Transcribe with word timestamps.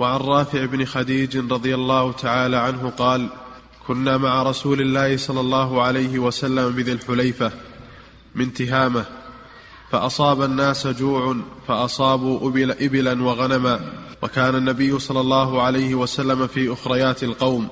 وعن 0.00 0.20
رافع 0.20 0.64
بن 0.64 0.84
خديج 0.84 1.52
رضي 1.52 1.74
الله 1.74 2.12
تعالى 2.12 2.56
عنه 2.56 2.90
قال 2.90 3.28
كنا 3.86 4.16
مع 4.16 4.42
رسول 4.42 4.80
الله 4.80 5.16
صلى 5.16 5.40
الله 5.40 5.82
عليه 5.82 6.18
وسلم 6.18 6.70
بذي 6.70 6.92
الحليفة 6.92 7.52
من 8.34 8.52
تهامة 8.52 9.04
فأصاب 9.90 10.42
الناس 10.42 10.86
جوع 10.86 11.36
فأصابوا 11.68 12.48
أبل 12.48 12.70
إبلا 12.70 13.22
وغنما 13.22 13.80
وكان 14.22 14.54
النبي 14.54 14.98
صلى 14.98 15.20
الله 15.20 15.62
عليه 15.62 15.94
وسلم 15.94 16.46
في 16.46 16.72
أخريات 16.72 17.24
القوم 17.24 17.68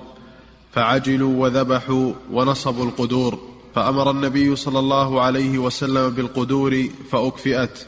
فعجلوا 0.73 1.43
وذبحوا 1.43 2.13
ونصبوا 2.33 2.85
القدور 2.85 3.39
فأمر 3.75 4.11
النبي 4.11 4.57
صلى 4.57 4.79
الله 4.79 5.21
عليه 5.23 5.59
وسلم 5.59 6.11
بالقدور 6.11 6.89
فأكفئت 7.11 7.87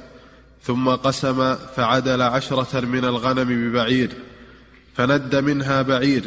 ثم 0.62 0.88
قسم 0.88 1.54
فعدل 1.54 2.22
عشرة 2.22 2.80
من 2.80 3.04
الغنم 3.04 3.70
ببعير. 3.70 4.29
فند 5.00 5.36
منها 5.36 5.82
بعير 5.82 6.22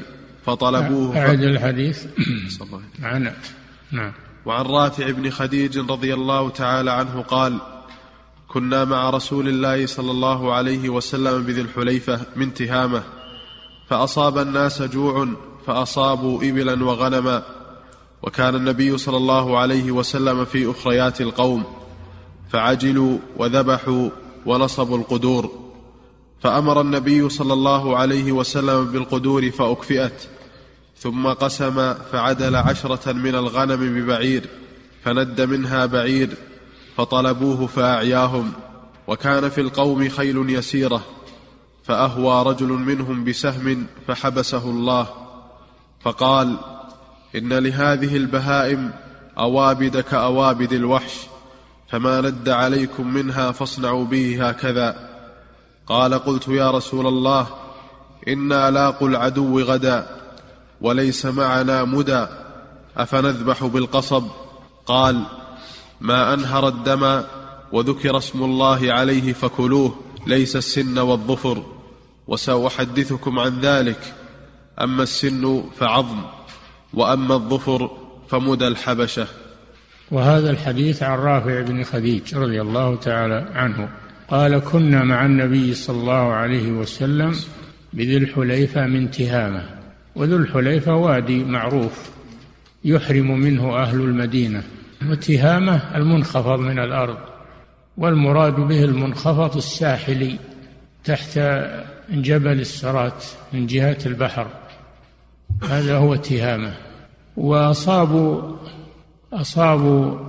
فطلبوه 0.45 1.17
أعد 1.17 1.39
الحديث. 1.39 2.05
عن 3.03 3.33
نعم. 3.91 4.11
وعن 4.45 4.65
رافع 4.65 5.11
بن 5.11 5.29
خديج 5.29 5.77
رضي 5.77 6.13
الله 6.13 6.49
تعالى 6.49 6.91
عنه 6.91 7.21
قال 7.21 7.57
كنا 8.47 8.85
مع 8.85 9.09
رسول 9.09 9.47
الله 9.47 9.85
صلى 9.85 10.11
الله 10.11 10.53
عليه 10.53 10.89
وسلم 10.89 11.43
بذي 11.43 11.61
الحليفة 11.61 12.19
من 12.35 12.53
تهامة 12.53 13.03
فأصاب 13.89 14.37
الناس 14.37 14.81
جوع 14.81 15.27
فأصابوا 15.67 16.43
إبلا 16.43 16.83
وغنما 16.83 17.43
وكان 18.23 18.55
النبي 18.55 18.97
صلى 18.97 19.17
الله 19.17 19.59
عليه 19.59 19.91
وسلم 19.91 20.45
في 20.45 20.71
أخريات 20.71 21.21
القوم 21.21 21.63
فعجلوا 22.49 23.17
وذبحوا 23.37 24.09
ونصبوا 24.45 24.97
القدور. 24.97 25.62
فأمر 26.43 26.81
النبي 26.81 27.29
صلى 27.29 27.53
الله 27.53 27.97
عليه 27.97 28.31
وسلم 28.31 28.85
بالقدور 28.85 29.51
فأكفئت 29.51 30.27
ثم 30.97 31.27
قسم 31.27 31.93
فعدل 31.93 32.55
عشرة 32.55 33.11
من 33.11 33.35
الغنم 33.35 33.75
ببعير 33.75 34.49
فند 35.03 35.41
منها 35.41 35.85
بعير 35.85 36.29
فطلبوه 36.97 37.67
فأعياهم 37.67 38.51
وكان 39.07 39.49
في 39.49 39.61
القوم 39.61 40.09
خيل 40.09 40.49
يسيرة 40.49 41.03
فأهوى 41.83 42.51
رجل 42.51 42.67
منهم 42.67 43.23
بسهم 43.23 43.87
فحبسه 44.07 44.69
الله 44.69 45.07
فقال 46.01 46.57
إن 47.35 47.53
لهذه 47.53 48.17
البهائم 48.17 48.91
أوابد 49.37 49.99
كأوابد 49.99 50.73
الوحش 50.73 51.13
فما 51.89 52.21
ند 52.21 52.49
عليكم 52.49 53.13
منها 53.13 53.51
فاصنعوا 53.51 54.05
به 54.05 54.47
هكذا 54.47 55.12
قال 55.87 56.13
قلت 56.13 56.47
يا 56.47 56.71
رسول 56.71 57.07
الله 57.07 57.47
إنا 58.27 58.71
لاقوا 58.71 59.09
العدو 59.09 59.59
غدا 59.59 60.07
وليس 60.81 61.25
معنا 61.25 61.83
مدى 61.83 62.25
أفنذبح 62.97 63.65
بالقصب؟ 63.65 64.23
قال 64.85 65.23
ما 66.01 66.33
أنهر 66.33 66.67
الدم 66.67 67.23
وذكر 67.71 68.17
اسم 68.17 68.43
الله 68.43 68.93
عليه 68.93 69.33
فكلوه 69.33 69.95
ليس 70.27 70.55
السن 70.55 70.99
والظفر 70.99 71.63
وسأحدثكم 72.27 73.39
عن 73.39 73.59
ذلك 73.59 74.13
أما 74.81 75.03
السن 75.03 75.63
فعظم 75.79 76.21
وأما 76.93 77.35
الظفر 77.35 77.91
فمدى 78.29 78.67
الحبشة. 78.67 79.27
وهذا 80.11 80.49
الحديث 80.49 81.03
عن 81.03 81.19
رافع 81.19 81.61
بن 81.61 81.83
خديج 81.83 82.35
رضي 82.35 82.61
الله 82.61 82.95
تعالى 82.95 83.51
عنه. 83.53 83.89
قال 84.33 84.59
كنا 84.59 85.03
مع 85.03 85.25
النبي 85.25 85.73
صلى 85.73 85.99
الله 85.99 86.33
عليه 86.33 86.71
وسلم 86.71 87.35
بذي 87.93 88.17
الحليفة 88.17 88.87
من 88.87 89.11
تهامة 89.11 89.65
وذو 90.15 90.37
الحليفة 90.37 90.95
وادي 90.95 91.43
معروف 91.43 92.11
يحرم 92.85 93.39
منه 93.39 93.77
أهل 93.77 93.99
المدينة 94.01 94.63
وتهامة 95.09 95.95
المنخفض 95.95 96.59
من 96.59 96.79
الأرض 96.79 97.17
والمراد 97.97 98.55
به 98.55 98.83
المنخفض 98.83 99.57
الساحلي 99.57 100.39
تحت 101.03 101.39
جبل 102.09 102.59
السرات 102.59 103.25
من 103.53 103.67
جهة 103.67 103.97
البحر 104.05 104.47
هذا 105.63 105.97
هو 105.97 106.15
تهامة. 106.15 106.73
وأصابوا 107.37 108.57
أصابوا 109.33 110.19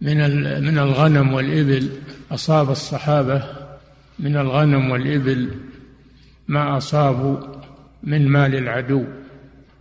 من 0.00 0.16
من 0.64 0.78
الغنم 0.78 1.34
والإبل 1.34 1.90
أصاب 2.30 2.70
الصحابة 2.70 3.42
من 4.18 4.36
الغنم 4.36 4.90
والإبل 4.90 5.50
ما 6.48 6.76
أصابوا 6.76 7.36
من 8.02 8.28
مال 8.28 8.54
العدو. 8.54 9.04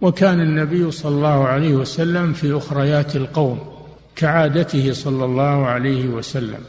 وكان 0.01 0.41
النبي 0.41 0.91
صلى 0.91 1.15
الله 1.15 1.47
عليه 1.47 1.75
وسلم 1.75 2.33
في 2.33 2.57
أخريات 2.57 3.15
القوم 3.15 3.75
كعادته 4.15 4.93
صلى 4.93 5.25
الله 5.25 5.65
عليه 5.65 6.07
وسلم 6.07 6.59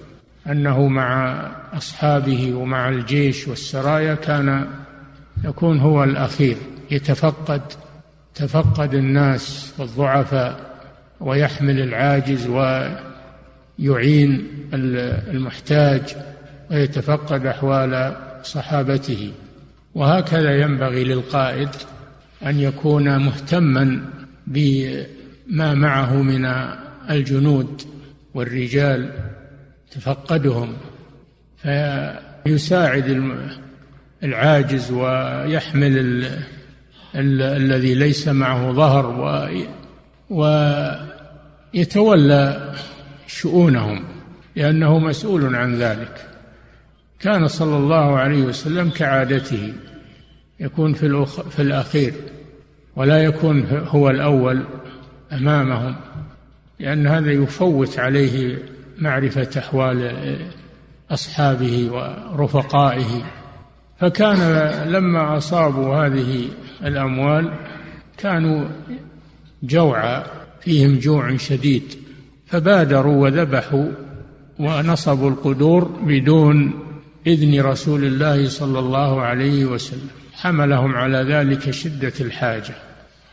أنه 0.47 0.89
مع 0.89 1.41
أصحابه 1.73 2.55
ومع 2.55 2.89
الجيش 2.89 3.49
والسرايا 3.49 4.15
كان 4.15 4.67
يكون 5.45 5.79
هو 5.79 6.05
الأخير 6.05 6.57
يتفقد 6.91 7.63
تفقد 8.35 8.95
الناس 8.95 9.75
والضعفاء 9.79 10.61
ويحمل 11.21 11.81
العاجز 11.81 12.47
ويعين 13.79 14.49
المحتاج 14.75 16.03
ويتفقد 16.71 17.47
أحوال 17.47 18.17
صحابته. 18.43 19.33
وهكذا 19.95 20.61
ينبغي 20.61 21.05
للقائد 21.05 21.69
أن 22.47 22.61
يكون 22.61 23.17
مهتما 23.19 24.01
بما 24.47 25.75
معه 25.75 26.23
من 26.23 26.45
الجنود 27.11 27.83
والرجال 28.35 29.11
تفقدهم 29.91 30.77
فيساعد 31.57 33.33
العاجز 34.23 34.93
ويحمل 34.93 35.99
ال 35.99 36.25
ال 37.15 37.43
الذي 37.43 37.95
ليس 37.95 38.29
معه 38.29 38.73
ظهر 38.73 39.07
ويتولى 41.75 42.73
شؤونهم 43.27 44.05
لأنه 44.57 44.99
مسؤول 44.99 45.55
عن 45.55 45.75
ذلك. 45.75 46.27
كان 47.21 47.49
صلى 47.49 47.77
الله 47.77 48.19
عليه 48.19 48.43
وسلم 48.43 48.91
كعادته 48.91 49.73
يكون 50.61 50.93
في, 50.93 51.27
في 51.27 51.63
الأخير 51.63 52.15
ولا 52.97 53.25
يكون 53.25 53.67
هو 53.71 54.11
الأول 54.11 54.65
أمامهم 55.33 55.97
لأن 56.81 57.07
هذا 57.07 57.33
يفوت 57.33 57.99
عليه 57.99 58.59
معرفة 58.99 59.49
أحوال 59.59 60.39
أصحابه 61.11 61.91
ورفقائه. 61.93 63.25
فكان 64.01 64.39
لما 64.89 65.37
أصابوا 65.37 65.95
هذه 65.95 66.49
الأموال 66.85 67.53
كانوا 68.19 68.69
جوعى 69.63 70.23
فيهم 70.61 70.99
جوع 70.99 71.37
شديد. 71.37 72.06
فبادروا 72.47 73.23
وذبحوا 73.23 73.89
ونصبوا 74.59 75.31
القدور 75.31 75.85
بدون 75.85 76.81
إذن 77.27 77.61
رسول 77.61 78.05
الله 78.05 78.49
صلى 78.49 78.79
الله 78.79 79.21
عليه 79.23 79.65
وسلم. 79.65 80.09
حملهم 80.33 80.95
على 80.95 81.19
ذلك 81.19 81.71
شدة 81.71 82.13
الحاجة 82.21 82.75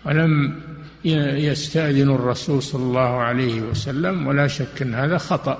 ولم 0.05 0.59
يستأذن 1.05 2.09
الرسول 2.09 2.63
صلى 2.63 2.83
الله 2.83 3.21
عليه 3.21 3.61
وسلم 3.61 4.27
ولا 4.27 4.47
شك 4.47 4.81
أن 4.81 4.93
هذا 4.93 5.17
خطأ. 5.17 5.57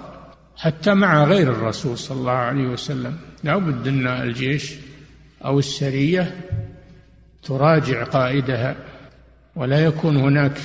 حتى 0.57 0.93
مع 0.93 1.23
غير 1.23 1.51
الرسول 1.51 1.97
صلى 1.97 2.17
الله 2.17 2.31
عليه 2.31 2.67
وسلم 2.67 3.17
لا 3.43 3.57
بد 3.57 3.87
أن 3.87 4.07
الجيش 4.07 4.75
أو 5.45 5.59
السرية 5.59 6.35
تراجع 7.43 8.03
قائدها 8.03 8.75
ولا 9.55 9.79
يكون 9.79 10.17
هناك 10.17 10.57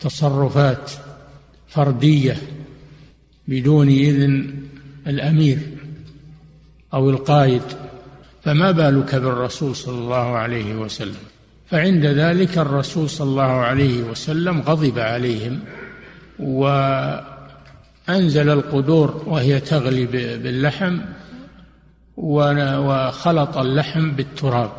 تصرفات 0.00 0.90
فردية 1.70 2.36
بدون 3.48 3.88
إذن 3.88 4.54
الأمير 5.06 5.58
أو 6.94 7.10
القائد 7.10 7.62
فما 8.42 8.70
بالك 8.70 9.14
بالرسول 9.14 9.76
صلى 9.76 9.98
الله 9.98 10.36
عليه 10.36 10.74
وسلم؟ 10.74 11.30
فعند 11.66 12.06
ذلك 12.06 12.58
الرسول 12.58 13.10
صلى 13.10 13.30
الله 13.30 13.42
عليه 13.42 14.02
وسلم 14.02 14.60
غضب 14.60 14.98
عليهم 14.98 15.60
وأنزل 16.38 17.28
القدور 18.48 19.22
وهي 19.26 19.60
تغلي 19.60 20.06
باللحم 20.36 20.98
وخلط 22.16 23.56
اللحم 23.56 24.10
بالتراب 24.10 24.70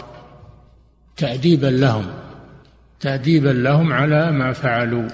تأديبا 1.18 1.68
لهم 1.68 2.06
تأديبا 3.00 3.50
لهم 3.50 3.94
على 3.94 4.32
ما 4.32 4.54
فعلوا. 4.54 5.08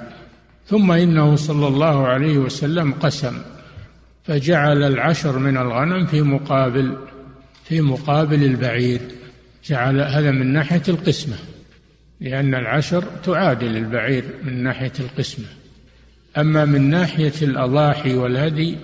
ثم 0.68 0.92
إنه 0.92 1.36
صلى 1.36 1.68
الله 1.68 2.08
عليه 2.08 2.38
وسلم 2.38 2.94
قسم 2.94 3.42
فجعل 4.24 4.84
العشر 4.84 5.40
من 5.40 5.58
الغنم 5.58 6.06
في 6.06 6.22
مقابل 6.22 6.98
في 7.64 7.82
مقابل 7.82 8.44
البعير. 8.44 9.02
جعل 9.66 10.02
هذا 10.02 10.32
من 10.32 10.54
ناحية 10.54 10.82
القسمة 10.88 11.36
لأن 12.22 12.56
العشر 12.56 13.04
تعادل 13.24 13.78
البعير 13.78 14.24
من 14.44 14.64
ناحية 14.64 14.94
القسمة. 15.00 15.46
أما 16.38 16.66
من 16.66 16.90
ناحية 16.90 17.34
الأضاحي 17.42 18.14
والهدي 18.14 18.78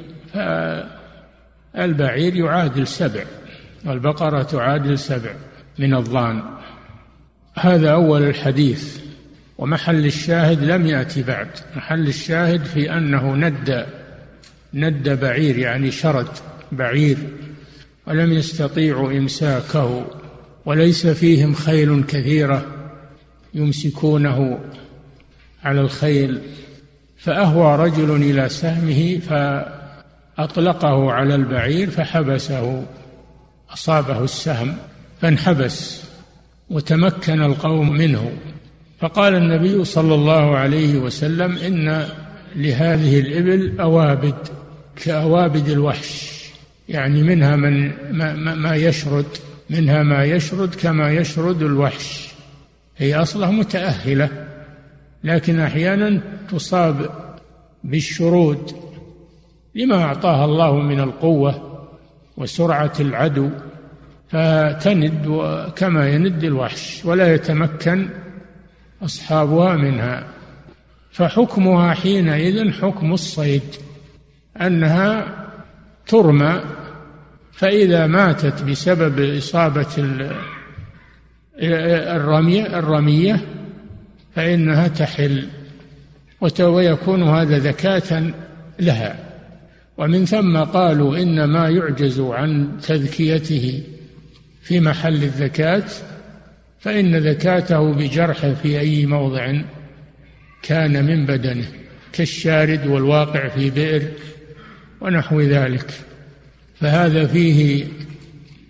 فالبعير 1.73 2.35
يعادل 2.35 2.87
سبع 2.87 3.23
والبقرة 3.85 4.43
تعادل 4.43 4.99
سبع 4.99 5.33
من 5.79 5.93
الضان. 5.93 6.43
هذا 7.55 7.91
أول 7.91 8.23
الحديث. 8.23 9.03
ومحل 9.57 10.05
الشاهد 10.05 10.63
لم 10.63 10.87
يأتي 10.87 11.23
بعد. 11.23 11.47
محل 11.75 12.07
الشاهد 12.07 12.65
في 12.65 12.97
أنه 12.97 13.35
ند 13.35 13.85
ند 14.73 15.09
بعير 15.09 15.57
يعني 15.57 15.91
شرد 15.91 16.27
بعير 16.71 17.17
ولم 18.07 18.33
يستطيعوا 18.33 19.11
إمساكه 19.11 20.05
وليس 20.65 21.07
فيهم 21.07 21.53
خيل 21.53 22.03
كثيرة 22.03 22.65
يمسكونه 23.53 24.59
على 25.63 25.81
الخيل. 25.81 26.41
فأهوى 27.17 27.75
رجل 27.75 28.15
إلى 28.15 28.49
سهمه 28.49 29.19
فأطلقه 30.37 31.11
على 31.11 31.35
البعير 31.35 31.89
فحبسه 31.89 32.85
أصابه 33.69 34.23
السهم 34.23 34.75
فانحبس 35.21 36.03
وتمكن 36.69 37.41
القوم 37.41 37.91
منه. 37.91 38.31
فقال 39.03 39.35
النبي 39.35 39.83
صلى 39.83 40.15
الله 40.15 40.57
عليه 40.57 40.97
وسلم 40.97 41.57
إن 41.57 42.07
لهذه 42.55 43.19
الإبل 43.19 43.79
أوابد 43.79 44.35
كأوابد 44.95 45.69
الوحش 45.69 46.43
يعني 46.89 47.23
منها 47.23 47.55
من 47.55 47.91
ما, 48.11 48.55
ما 48.55 48.75
يشرد 48.75 49.25
منها 49.69 50.03
ما 50.03 50.23
يشرد 50.23 50.75
كما 50.75 51.11
يشرد 51.11 51.61
الوحش. 51.61 52.29
هي 52.97 53.15
أصلها 53.15 53.51
متأهلة 53.51 54.29
لكن 55.23 55.59
أحيانا 55.59 56.21
تصاب 56.51 57.09
بالشرود 57.83 58.71
لما 59.75 60.03
أعطاها 60.03 60.45
الله 60.45 60.75
من 60.75 60.99
القوة 60.99 61.79
وسرعة 62.37 62.93
العدو 62.99 63.49
فتند 64.29 65.41
كما 65.75 66.09
يند 66.09 66.43
الوحش 66.43 67.05
ولا 67.05 67.33
يتمكن 67.33 68.09
أصحابها 69.05 69.75
منها. 69.75 70.27
فحكمها 71.11 71.93
حينئذ 71.93 72.71
حكم 72.71 73.13
الصيد 73.13 73.63
أنها 74.61 75.35
ترمى 76.07 76.61
فإذا 77.51 78.07
ماتت 78.07 78.63
بسبب 78.63 79.37
إصابة 79.37 79.87
الرمية 82.15 82.79
الرمية 82.79 83.41
فإنها 84.35 84.87
تحل 84.87 85.47
ويكون 86.59 87.23
هذا 87.23 87.57
ذكاة 87.57 88.33
لها. 88.79 89.19
ومن 89.97 90.25
ثم 90.25 90.57
قالوا 90.57 91.17
إن 91.17 91.43
ما 91.43 91.69
يعجز 91.69 92.19
عن 92.19 92.77
تذكيته 92.81 93.83
في 94.61 94.79
محل 94.79 95.23
الذكاة 95.23 95.83
فإن 96.83 97.15
ذكاته 97.15 97.93
بجرحه 97.93 98.53
في 98.53 98.79
أي 98.79 99.05
موضع 99.05 99.61
كان 100.63 101.05
من 101.05 101.25
بدنه 101.25 101.65
كالشارد 102.13 102.87
والواقع 102.87 103.47
في 103.47 103.69
بئر 103.69 104.03
ونحو 105.01 105.41
ذلك. 105.41 105.91
فهذا 106.75 107.27
فيه 107.27 107.85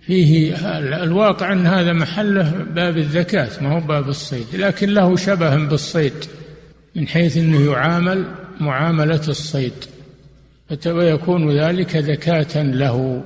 فيه 0.02 0.56
الواقع 1.04 1.54
أن 1.54 1.68
هذا 1.68 1.94
محله 1.94 2.66
باب 2.76 2.98
الزكاة 2.98 3.50
ما 3.62 3.76
هو 3.76 3.80
باب 3.80 4.10
الصيد 4.10 4.46
لكن 4.54 4.90
له 4.90 5.16
شبه 5.16 5.56
بالصيد 5.56 6.14
من 6.96 7.08
حيث 7.08 7.38
أنه 7.38 7.72
يعامل 7.72 8.26
معاملة 8.60 9.22
الصيد. 9.28 9.74
ويكون 10.88 11.58
ذلك 11.58 11.98
زكاة 11.98 12.64
له 12.64 13.24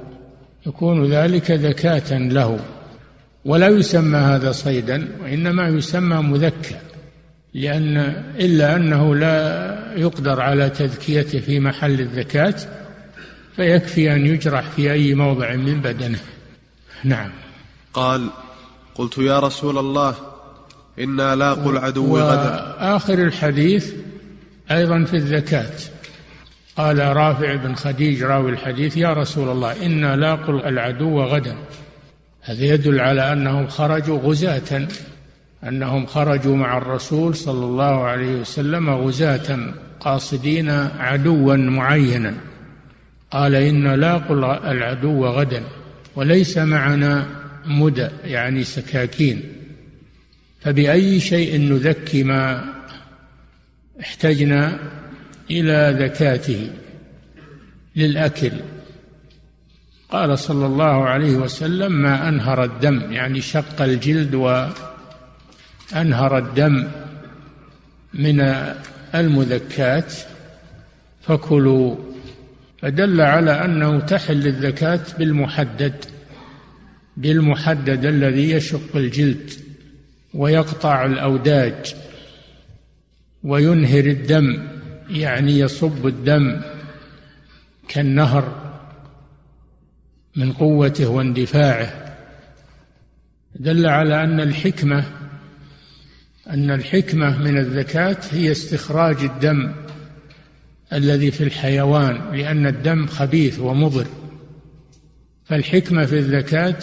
يكون 0.67 1.05
ذلك 1.11 1.51
زكاة 1.51 2.17
له. 2.17 2.59
ولا 3.47 3.67
يسمى 3.67 4.17
هذا 4.17 4.51
صيدا 4.51 5.07
وإنما 5.23 5.67
يسمى 5.67 6.15
مذكى 6.15 6.75
لأن 7.53 7.97
إلا 8.39 8.75
أنه 8.75 9.15
لا 9.15 9.93
يقدر 9.95 10.41
على 10.41 10.69
تذكيته 10.69 11.39
في 11.39 11.59
محل 11.59 11.99
الزكاة 11.99 12.55
فيكفي 13.55 14.13
أن 14.13 14.25
يجرح 14.25 14.69
في 14.69 14.91
أي 14.91 15.13
موضع 15.13 15.55
من 15.55 15.81
بدنه. 15.81 16.19
نعم. 17.03 17.29
قال 17.93 18.29
قلت 18.95 19.17
يا 19.17 19.39
رسول 19.39 19.77
الله 19.77 20.15
إنا 20.99 21.35
لاقوا 21.35 21.71
العدو 21.71 22.17
غدا. 22.17 22.75
آخر 22.79 23.13
الحديث 23.13 23.93
أيضا 24.71 25.03
في 25.03 25.15
الزكاة. 25.15 25.73
قال 26.77 26.99
رافع 26.99 27.55
بن 27.55 27.75
خديج 27.75 28.23
راوي 28.23 28.51
الحديث 28.51 28.97
يا 28.97 29.13
رسول 29.13 29.49
الله 29.49 29.85
إنا 29.85 30.15
لاقوا 30.15 30.69
العدو 30.69 31.21
غدا. 31.21 31.55
هذا 32.47 32.65
يدل 32.65 32.99
على 32.99 33.33
أنهم 33.33 33.67
خرجوا 33.67 34.19
غزاة 34.19 34.87
أنهم 35.63 36.05
خرجوا 36.05 36.55
مع 36.55 36.77
الرسول 36.77 37.35
صلى 37.35 37.65
الله 37.65 38.03
عليه 38.03 38.35
وسلم 38.35 38.89
غزاة 38.89 39.73
قاصدين 39.99 40.69
عدوا 40.99 41.55
معينا. 41.55 42.33
قال 43.31 43.55
إن 43.55 43.87
لاقوا 43.87 44.71
العدو 44.71 45.25
غدا 45.25 45.63
وليس 46.15 46.57
معنا 46.57 47.27
مدى 47.65 48.07
يعني 48.23 48.63
سكاكين. 48.63 49.43
فبأي 50.61 51.19
شيء 51.19 51.59
نذكي 51.59 52.23
ما 52.23 52.73
احتجنا 54.01 54.79
إلى 55.51 55.97
ذكاته 55.99 56.69
للأكل 57.95 58.51
قال 60.09 60.39
صلى 60.39 60.65
الله 60.65 61.05
عليه 61.05 61.37
وسلم 61.37 61.91
ما 61.91 62.29
أنهر 62.29 62.63
الدم 62.63 63.11
يعني 63.11 63.41
شق 63.41 63.81
الجلد 63.81 64.35
وأنهر 64.35 66.37
الدم 66.37 66.87
من 68.13 68.41
المذكات 69.15 70.13
فكلوا. 71.21 71.95
فدل 72.81 73.21
على 73.21 73.65
أنه 73.65 73.99
تحل 73.99 74.47
الزكاة 74.47 74.99
بالمحدد 75.19 76.05
بالمحدد 77.17 78.05
الذي 78.05 78.51
يشق 78.51 78.95
الجلد 78.95 79.51
ويقطع 80.33 81.05
الأوداج 81.05 81.95
وينهر 83.43 84.05
الدم 84.05 84.67
يعني 85.09 85.59
يصب 85.59 86.07
الدم 86.07 86.61
كالنهر. 87.87 88.66
من 90.37 90.51
قوته 90.51 91.07
واندفاعه. 91.07 92.15
دل 93.55 93.85
على 93.85 94.23
أن 94.23 94.39
الحكمة 94.39 95.03
أن 96.49 96.71
الحكمة 96.71 97.43
من 97.43 97.57
الزكاة 97.57 98.17
هي 98.31 98.51
استخراج 98.51 99.17
الدم 99.23 99.71
الذي 100.93 101.31
في 101.31 101.43
الحيوان 101.43 102.35
لأن 102.35 102.67
الدم 102.67 103.07
خبيث 103.07 103.59
ومضر. 103.59 104.07
فالحكمة 105.45 106.05
في 106.05 106.19
الزكاة 106.19 106.77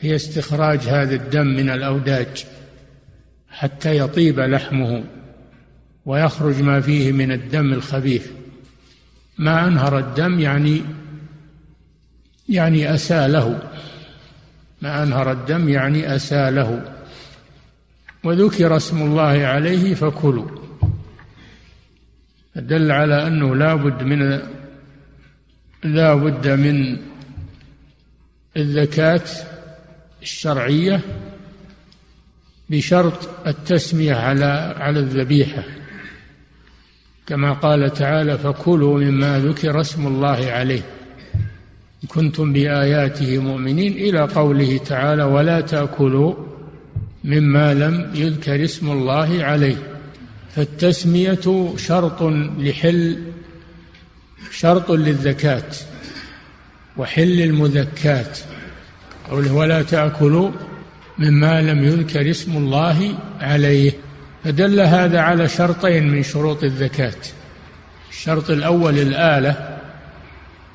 هي 0.00 0.16
استخراج 0.16 0.80
هذا 0.80 1.14
الدم 1.14 1.46
من 1.46 1.70
الأوداج 1.70 2.44
حتى 3.50 3.98
يطيب 3.98 4.40
لحمه 4.40 5.04
ويخرج 6.06 6.62
ما 6.62 6.80
فيه 6.80 7.12
من 7.12 7.32
الدم 7.32 7.72
الخبيث. 7.72 8.26
ما 9.38 9.66
أنهر 9.66 9.98
الدم 9.98 10.40
يعني 10.40 10.82
يعني 12.48 12.94
أساله 12.94 13.58
ما 14.82 15.02
أنهر 15.02 15.32
الدم 15.32 15.68
يعني 15.68 16.16
أساله. 16.16 16.94
وذكر 18.24 18.76
اسم 18.76 19.02
الله 19.02 19.46
عليه 19.46 19.94
فكلوا. 19.94 20.46
دل 22.56 22.92
على 22.92 23.26
أنه 23.26 23.56
لا 23.56 23.74
بد 23.74 24.02
من 24.02 24.40
لا 25.84 26.14
بد 26.14 26.48
من 26.48 26.96
الزكاة 28.56 29.24
الشرعية 30.22 31.00
بشرط 32.70 33.46
التسمية 33.46 34.14
على 34.14 34.74
على 34.78 34.98
الذبيحة. 35.00 35.62
كما 37.26 37.52
قال 37.52 37.92
تعالى 37.92 38.38
فكلوا 38.38 39.00
مما 39.00 39.38
ذكر 39.38 39.80
اسم 39.80 40.06
الله 40.06 40.50
عليه. 40.50 40.82
كنتم 42.08 42.52
بآياته 42.52 43.38
مؤمنين 43.38 43.92
إلى 43.92 44.20
قوله 44.20 44.78
تعالى 44.78 45.22
ولا 45.22 45.60
تأكلوا 45.60 46.34
مما 47.24 47.74
لم 47.74 48.10
يذكر 48.14 48.64
اسم 48.64 48.90
الله 48.90 49.44
عليه. 49.44 49.76
فالتسمية 50.54 51.74
شرط 51.76 52.22
لحل 52.58 53.18
شرط 54.50 54.90
للزكاة 54.90 55.70
وحل 56.96 57.40
المذكات. 57.40 58.38
قوله 59.30 59.54
ولا 59.54 59.82
تأكلوا 59.82 60.50
مما 61.18 61.62
لم 61.62 61.84
يذكر 61.84 62.30
اسم 62.30 62.56
الله 62.56 63.14
عليه. 63.40 63.92
فدل 64.44 64.80
هذا 64.80 65.20
على 65.20 65.48
شرطين 65.48 66.08
من 66.08 66.22
شروط 66.22 66.64
الزكاة. 66.64 67.20
الشرط 68.10 68.50
الأول 68.50 68.98
الآلة 68.98 69.71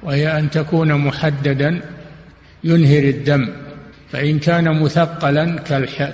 وهي 0.04 0.40
أن 0.40 0.50
تكون 0.50 0.94
محددا 0.94 1.82
ينهر 2.64 3.04
الدم 3.04 3.50
فإن 4.12 4.40
كان 4.40 4.82
مثقلا 4.82 5.60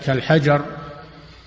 كالحجر 0.06 0.62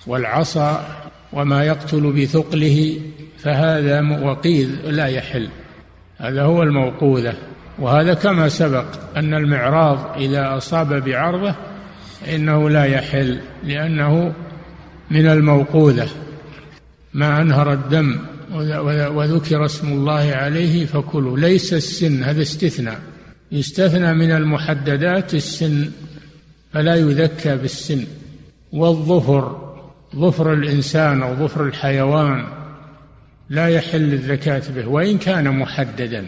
والعصا 0.06 0.86
وما 1.32 1.64
يقتل 1.64 2.12
بثقله 2.12 3.00
فهذا 3.38 4.20
وقيذ 4.22 4.68
لا 4.84 5.06
يحل. 5.06 5.48
هذا 6.18 6.42
هو 6.42 6.62
الموقوذة. 6.62 7.34
وهذا 7.78 8.14
كما 8.14 8.48
سبق 8.48 8.84
أن 9.16 9.34
المعراض 9.34 10.16
إذا 10.16 10.56
أصاب 10.56 11.04
بعرضة 11.04 11.54
فإنه 12.20 12.70
لا 12.70 12.84
يحل 12.84 13.40
لأنه 13.64 14.32
من 15.10 15.26
الموقوذة. 15.26 16.08
ما 17.14 17.40
أنهر 17.40 17.72
الدم 17.72 18.18
وذكر 19.16 19.64
اسم 19.64 19.92
الله 19.92 20.32
عليه 20.34 20.86
فكلوا. 20.86 21.38
ليس 21.38 21.74
السن 21.74 22.22
هذا 22.22 22.42
استثناء. 22.42 23.00
يستثنى 23.52 24.14
من 24.14 24.30
المحددات 24.30 25.34
السن 25.34 25.90
فلا 26.72 26.94
يذكى 26.96 27.56
بالسن. 27.56 28.04
والظفر 28.72 29.74
ظفر 30.16 30.52
الإنسان 30.52 31.22
أو 31.22 31.34
ظفر 31.34 31.66
الحيوان 31.66 32.44
لا 33.50 33.68
يحل 33.68 34.12
الزكاة 34.12 34.62
به 34.76 34.88
وإن 34.88 35.18
كان 35.18 35.58
محددا. 35.58 36.24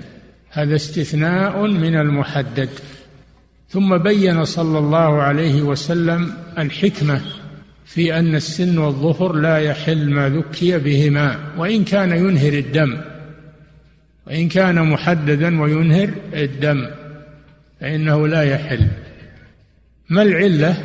هذا 0.50 0.76
استثناء 0.76 1.66
من 1.66 1.96
المحدد. 1.96 2.68
ثم 3.70 3.98
بين 3.98 4.44
صلى 4.44 4.78
الله 4.78 5.22
عليه 5.22 5.62
وسلم 5.62 6.32
الحكمة 6.58 7.20
في 7.88 8.18
أن 8.18 8.34
السن 8.34 8.78
والظفر 8.78 9.32
لا 9.32 9.58
يحل 9.58 10.10
ما 10.10 10.28
ذكي 10.28 10.78
بهما 10.78 11.38
وإن 11.56 11.84
كان 11.84 12.10
ينهر 12.10 12.52
الدم 12.52 13.00
وإن 14.26 14.48
كان 14.48 14.88
محددا 14.88 15.60
وينهر 15.60 16.10
الدم 16.34 16.90
فإنه 17.80 18.28
لا 18.28 18.42
يحل. 18.42 18.88
ما 20.10 20.22
العلة؟ 20.22 20.76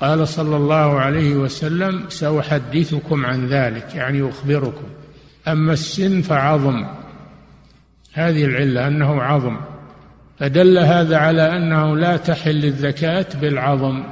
قال 0.00 0.28
صلى 0.28 0.56
الله 0.56 1.00
عليه 1.00 1.34
وسلم 1.34 2.04
سأحدثكم 2.08 3.26
عن 3.26 3.46
ذلك 3.46 3.94
يعني 3.94 4.28
أخبركم. 4.28 4.86
أما 5.48 5.72
السن 5.72 6.22
فعظم. 6.22 6.86
هذه 8.12 8.44
العلة 8.44 8.86
أنه 8.86 9.22
عظم. 9.22 9.56
فدل 10.38 10.78
هذا 10.78 11.16
على 11.16 11.56
أنه 11.56 11.96
لا 11.96 12.16
تحل 12.16 12.64
الزكاة 12.64 13.26
بالعظم. 13.40 14.02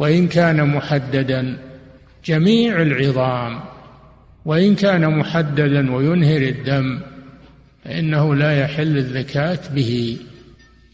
وإن 0.00 0.28
كان 0.28 0.68
محددا 0.68 1.56
جميع 2.24 2.82
العظام 2.82 3.60
وإن 4.44 4.74
كان 4.74 5.18
محددا 5.18 5.94
وينهر 5.94 6.42
الدم 6.42 7.00
فإنه 7.84 8.34
لا 8.34 8.60
يحل 8.60 8.96
الزكاة 8.96 9.58
به. 9.74 10.18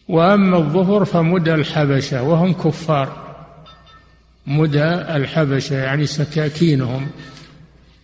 وأما 0.07 0.57
الظهر 0.57 1.05
فمدى 1.05 1.53
الحبشة 1.53 2.23
وهم 2.23 2.53
كفار. 2.53 3.35
مدى 4.47 4.93
الحبشة 4.93 5.75
يعني 5.75 6.05
سكاكينهم. 6.05 7.07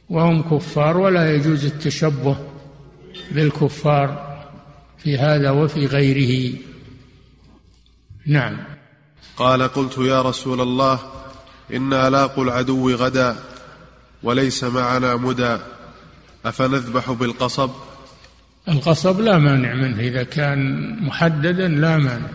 وهم 0.09 0.41
كفار 0.41 0.97
ولا 0.97 1.35
يجوز 1.35 1.65
التشبه 1.65 2.37
بالكفار 3.31 4.39
في 4.97 5.17
هذا 5.17 5.49
وفي 5.49 5.85
غيره. 5.85 6.55
نعم. 8.25 8.72
قال 9.37 9.61
قلت 9.61 9.97
يا 9.97 10.21
رسول 10.21 10.61
الله 10.61 10.99
إنا 11.73 12.09
لاقوا 12.09 12.43
العدو 12.43 12.91
غدا 12.91 13.35
وليس 14.23 14.63
معنا 14.63 15.15
مدى 15.15 15.57
أفنذبح 16.45 17.11
بالقصب؟ 17.11 17.69
القصب 18.67 19.19
لا 19.19 19.37
مانع 19.37 19.73
منه 19.73 19.99
إذا 19.99 20.23
كان 20.23 20.89
محددا 21.03 21.67
لا 21.67 21.97
مانع. 21.97 22.29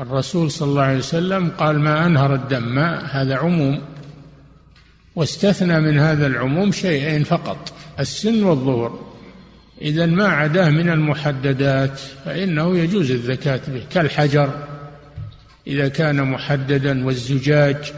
الرسول 0.00 0.50
صلى 0.50 0.68
الله 0.68 0.82
عليه 0.82 0.98
وسلم 0.98 1.50
قال 1.58 1.80
ما 1.80 2.06
أنهر 2.06 2.34
الدم 2.34 2.62
ما 2.62 3.06
هذا 3.06 3.36
عموم. 3.36 3.80
واستثنى 5.16 5.80
من 5.80 5.98
هذا 5.98 6.26
العموم 6.26 6.72
شيئين 6.72 7.24
فقط 7.24 7.72
السن 8.00 8.42
والظهور 8.44 9.08
إذا 9.80 10.06
ما 10.06 10.28
عداه 10.28 10.70
من 10.70 10.90
المحددات 10.90 12.00
فإنه 12.24 12.78
يجوز 12.78 13.10
الزكاة 13.10 13.60
به 13.68 13.82
كالحجر. 13.90 14.67
إذا 15.68 15.88
كان 15.88 16.30
محددا 16.30 17.06
والزجاج 17.06 17.92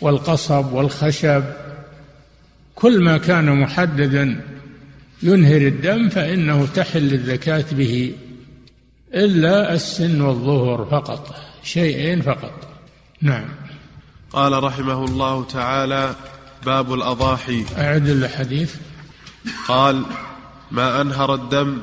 والقصب 0.00 0.72
والخشب 0.72 1.44
كل 2.74 3.04
ما 3.04 3.18
كان 3.18 3.60
محددا 3.60 4.40
ينهر 5.22 5.56
الدم 5.56 6.08
فإنه 6.08 6.66
تحل 6.66 7.14
الزكاة 7.14 7.64
به 7.72 8.14
إلا 9.14 9.74
السن 9.74 10.20
والظهر 10.20 10.84
فقط 10.90 11.34
شيئين 11.62 12.22
فقط. 12.22 12.68
نعم. 13.22 13.48
قال 14.32 14.64
رحمه 14.64 15.04
الله 15.04 15.44
تعالى 15.44 16.14
باب 16.66 16.94
الأضاحي. 16.94 17.64
أعد 17.78 18.08
الحديث 18.08 18.74
قال 19.68 20.02
ما 20.70 21.00
أنهر 21.00 21.34
الدم 21.34 21.78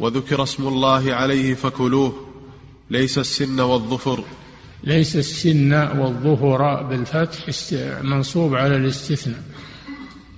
وذكر 0.00 0.42
اسم 0.42 0.68
الله 0.68 1.14
عليه 1.14 1.54
فكلوه. 1.54 2.25
ليس 2.90 3.18
السن 3.18 3.60
والظفر. 3.60 4.24
ليس 4.84 5.16
السن 5.16 5.72
والظفر 5.72 6.82
بالفتح 6.82 7.50
منصوب 8.02 8.54
على 8.54 8.76
الاستثناء 8.76 9.42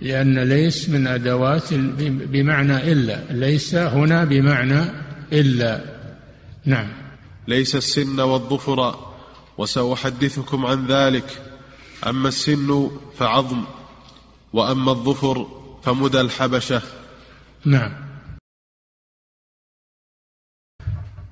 لأن 0.01 0.39
ليس 0.39 0.89
من 0.89 1.07
أدوات 1.07 1.75
بمعنى 2.05 2.93
إلا 2.93 3.25
ليس 3.31 3.75
هنا 3.75 4.25
بمعنى 4.25 4.85
إلا. 5.33 5.85
نعم. 6.65 6.89
ليس 7.49 7.77
السن 7.77 8.21
والظفر 8.21 8.99
وسأحدثكم 9.59 10.67
عن 10.67 10.87
ذلك. 10.87 11.43
أما 12.07 12.29
السن 12.29 12.91
فعظم 13.19 13.65
وأما 14.53 14.93
الظفر 14.93 15.47
فمدى 15.83 16.21
الحبشة. 16.21 16.83
نعم. 17.65 18.08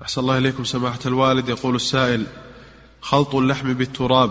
أحسن 0.06 0.20
الله 0.20 0.38
إليكم 0.38 0.64
سماحة 0.64 0.98
الوالد. 1.06 1.48
يقول 1.48 1.74
السائل 1.74 2.26
خلط 3.00 3.34
اللحم 3.34 3.72
بالتراب 3.72 4.30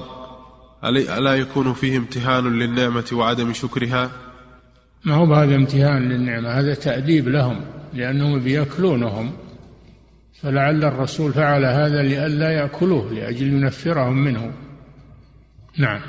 ألا 0.83 1.35
يكون 1.35 1.73
فيه 1.73 1.97
امتهان 1.97 2.59
للنعمة 2.59 3.05
وعدم 3.13 3.53
شكرها؟ 3.53 4.11
ما 5.05 5.15
هو 5.15 5.25
بهذا 5.25 5.55
امتهان 5.55 6.09
للنعمة 6.09 6.49
هذا 6.49 6.73
تأديب 6.73 7.27
لهم 7.27 7.61
لأنهم 7.93 8.39
بيأكلونهم. 8.39 9.31
فلعل 10.41 10.83
الرسول 10.83 11.33
فعل 11.33 11.65
هذا 11.65 12.03
لئلا 12.03 12.51
يأكلوه 12.51 13.13
لأجل 13.13 13.47
ينفرهم 13.47 14.23
منه. 14.23 14.51
نعم. 15.77 16.01